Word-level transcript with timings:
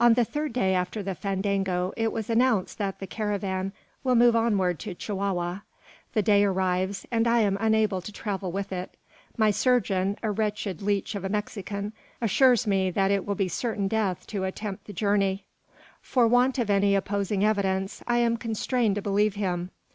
On 0.00 0.14
the 0.14 0.24
third 0.24 0.54
day 0.54 0.72
after 0.74 1.02
the 1.02 1.14
fandango, 1.14 1.92
it 1.94 2.08
is 2.08 2.30
announced 2.30 2.78
that 2.78 2.98
the 2.98 3.06
caravan 3.06 3.74
will 4.02 4.14
move 4.14 4.34
onward 4.34 4.78
to 4.78 4.94
Chihuahua. 4.94 5.60
The 6.14 6.22
day 6.22 6.44
arrives, 6.44 7.04
and 7.10 7.26
I 7.28 7.40
am 7.40 7.58
unable 7.60 8.00
to 8.00 8.10
travel 8.10 8.50
with 8.52 8.72
it. 8.72 8.96
My 9.36 9.50
surgeon, 9.50 10.16
a 10.22 10.30
wretched 10.30 10.80
leech 10.80 11.14
of 11.14 11.26
a 11.26 11.28
Mexican, 11.28 11.92
assures 12.22 12.66
me 12.66 12.90
that 12.92 13.10
it 13.10 13.26
will 13.26 13.34
be 13.34 13.48
certain 13.48 13.86
death 13.86 14.26
to 14.28 14.44
attempt 14.44 14.86
the 14.86 14.94
journey. 14.94 15.44
For 16.00 16.26
want 16.26 16.58
of 16.58 16.70
any 16.70 16.94
opposing 16.94 17.44
evidence, 17.44 18.02
I 18.06 18.16
am 18.16 18.38
constrained 18.38 18.94
to 18.94 19.02
believe 19.02 19.34
him. 19.34 19.72